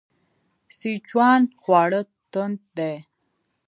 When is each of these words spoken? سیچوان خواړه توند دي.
سیچوان 0.77 1.41
خواړه 1.61 2.01
توند 2.31 2.59
دي. 2.77 2.95